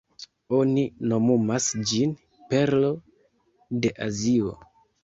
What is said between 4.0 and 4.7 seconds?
Azio".